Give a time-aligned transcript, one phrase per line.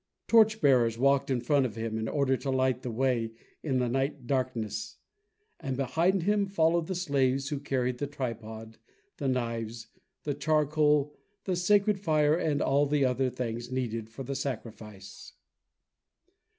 [0.27, 3.29] Torch bearers walked in front of him in order to light the way
[3.61, 4.97] in the night darkness
[5.59, 8.79] and behind him followed the slaves, who carried the tripod,
[9.17, 9.89] the knives,
[10.23, 15.33] the charcoal, the sacred fire, and all the other things needed for the sacrifice.